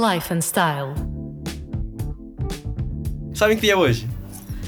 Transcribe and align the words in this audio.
Life 0.00 0.32
and 0.32 0.40
Style. 0.40 0.94
Sabem 3.34 3.54
que 3.54 3.60
dia 3.60 3.74
é 3.74 3.76
hoje? 3.76 4.08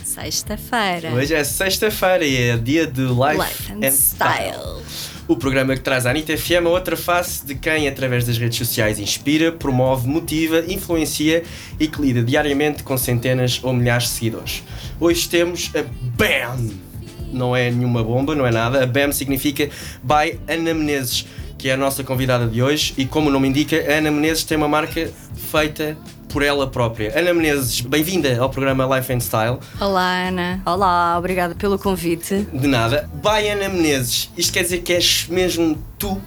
Sexta-feira. 0.04 1.10
Hoje 1.14 1.32
é 1.32 1.42
sexta-feira 1.42 2.22
e 2.22 2.50
é 2.50 2.56
dia 2.58 2.86
de 2.86 3.00
Life, 3.00 3.38
Life 3.38 3.72
and 3.72 3.90
Style. 3.90 4.82
O 5.26 5.34
programa 5.34 5.74
que 5.74 5.80
traz 5.80 6.04
à 6.04 6.10
Anitta 6.10 6.36
FM 6.36 6.66
a 6.66 6.68
outra 6.68 6.98
face 6.98 7.46
de 7.46 7.54
quem, 7.54 7.88
através 7.88 8.26
das 8.26 8.36
redes 8.36 8.58
sociais, 8.58 8.98
inspira, 8.98 9.50
promove, 9.50 10.06
motiva, 10.06 10.62
influencia 10.68 11.42
e 11.80 11.88
que 11.88 12.02
lida 12.02 12.22
diariamente 12.22 12.82
com 12.82 12.98
centenas 12.98 13.58
ou 13.62 13.72
milhares 13.72 14.08
de 14.08 14.10
seguidores. 14.10 14.62
Hoje 15.00 15.26
temos 15.30 15.70
a 15.74 15.82
BAM! 16.14 16.92
Não 17.32 17.56
é 17.56 17.70
nenhuma 17.70 18.04
bomba, 18.04 18.34
não 18.34 18.46
é 18.46 18.50
nada. 18.50 18.84
A 18.84 18.86
BAM 18.86 19.12
significa 19.12 19.70
By 20.02 20.38
Ana 20.46 20.74
Menezes, 20.74 21.24
que 21.62 21.68
é 21.68 21.74
a 21.74 21.76
nossa 21.76 22.02
convidada 22.02 22.48
de 22.48 22.60
hoje. 22.60 22.92
E 22.98 23.06
como 23.06 23.28
o 23.28 23.32
nome 23.32 23.46
indica, 23.46 23.76
a 23.76 23.98
Ana 23.98 24.10
Menezes 24.10 24.42
tem 24.42 24.56
uma 24.56 24.66
marca 24.66 25.08
feita 25.48 25.96
por 26.28 26.42
ela 26.42 26.66
própria. 26.66 27.16
Ana 27.16 27.32
Menezes, 27.32 27.82
bem-vinda 27.82 28.36
ao 28.36 28.50
programa 28.50 28.84
Life 28.96 29.12
and 29.12 29.20
Style. 29.20 29.58
Olá, 29.80 30.26
Ana. 30.26 30.60
Olá, 30.66 31.16
obrigada 31.16 31.54
pelo 31.54 31.78
convite. 31.78 32.48
De 32.52 32.66
nada. 32.66 33.08
By 33.14 33.48
Ana 33.48 33.68
Menezes, 33.68 34.28
isto 34.36 34.52
quer 34.52 34.64
dizer 34.64 34.78
que 34.78 34.92
és 34.92 35.28
mesmo 35.28 35.78
tu 36.00 36.20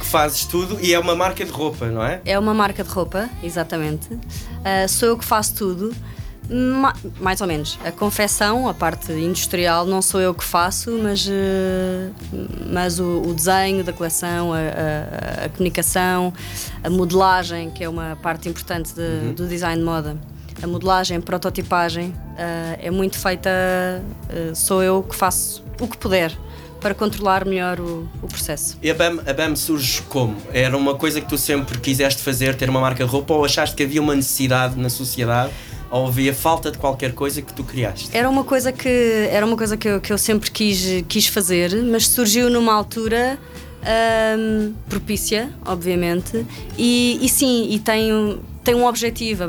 que 0.00 0.06
fazes 0.06 0.44
tudo 0.44 0.76
e 0.82 0.92
é 0.92 0.98
uma 0.98 1.14
marca 1.14 1.44
de 1.44 1.52
roupa, 1.52 1.86
não 1.86 2.04
é? 2.04 2.20
É 2.24 2.36
uma 2.36 2.52
marca 2.52 2.82
de 2.82 2.90
roupa, 2.90 3.30
exatamente. 3.44 4.08
Ah, 4.64 4.88
sou 4.88 5.10
eu 5.10 5.16
que 5.16 5.24
faço 5.24 5.54
tudo. 5.54 5.94
Ma- 6.50 6.94
mais 7.20 7.40
ou 7.40 7.46
menos. 7.46 7.78
A 7.84 7.90
confecção, 7.90 8.68
a 8.68 8.74
parte 8.74 9.12
industrial, 9.12 9.86
não 9.86 10.02
sou 10.02 10.20
eu 10.20 10.34
que 10.34 10.44
faço, 10.44 10.90
mas, 11.02 11.26
eh, 11.30 12.10
mas 12.70 12.98
o, 13.00 13.22
o 13.22 13.32
desenho 13.34 13.82
da 13.82 13.92
coleção, 13.92 14.52
a, 14.52 14.58
a- 14.58 15.44
a 15.46 15.48
comunicação, 15.48 16.32
a 16.82 16.90
modelagem, 16.90 17.70
que 17.70 17.82
é 17.82 17.88
uma 17.88 18.16
parte 18.22 18.48
importante 18.48 18.92
de- 18.94 19.32
do 19.32 19.46
design 19.48 19.78
de 19.78 19.84
moda. 19.84 20.16
A 20.62 20.66
modelagem, 20.66 21.16
a 21.16 21.20
prototipagem, 21.20 22.14
ah, 22.38 22.76
é 22.80 22.90
muito 22.90 23.18
feita. 23.18 23.50
eh, 24.28 24.52
sou 24.54 24.82
eu 24.82 25.02
que 25.02 25.14
faço 25.16 25.64
o 25.80 25.88
que 25.88 25.96
puder 25.96 26.30
para 26.80 26.94
controlar 26.94 27.44
melhor 27.46 27.80
o, 27.80 28.06
o 28.22 28.28
processo. 28.28 28.76
E 28.82 28.90
a 28.90 28.94
BAM, 28.94 29.18
a 29.26 29.32
BAM 29.32 29.56
surge 29.56 30.02
como? 30.02 30.36
Era 30.52 30.76
uma 30.76 30.94
coisa 30.94 31.20
que 31.20 31.28
tu 31.28 31.38
sempre 31.38 31.78
quiseste 31.80 32.22
fazer, 32.22 32.54
ter 32.54 32.68
uma 32.68 32.80
marca 32.80 33.02
de 33.04 33.10
roupa, 33.10 33.32
ou 33.34 33.44
achaste 33.44 33.74
que 33.74 33.82
havia 33.82 34.00
uma 34.02 34.14
necessidade 34.14 34.78
na 34.78 34.90
sociedade, 34.90 35.50
ou 35.90 36.06
havia 36.06 36.32
falta 36.34 36.70
de 36.70 36.78
qualquer 36.78 37.12
coisa 37.12 37.40
que 37.42 37.52
tu 37.52 37.64
criaste? 37.64 38.08
Era 38.12 38.28
uma 38.28 38.44
coisa 38.44 38.72
que, 38.72 38.88
era 39.30 39.44
uma 39.44 39.56
coisa 39.56 39.76
que, 39.76 39.88
eu, 39.88 40.00
que 40.00 40.12
eu 40.12 40.18
sempre 40.18 40.50
quis, 40.50 41.04
quis 41.08 41.26
fazer, 41.26 41.74
mas 41.84 42.06
surgiu 42.08 42.48
numa 42.50 42.72
altura 42.74 43.38
ahm, 43.82 44.72
propícia, 44.88 45.50
obviamente, 45.64 46.44
e, 46.78 47.18
e 47.22 47.28
sim, 47.28 47.68
e 47.70 47.78
tem, 47.78 48.12
um- 48.12 48.38
tem 48.62 48.74
um 48.74 48.86
objetivo. 48.86 49.42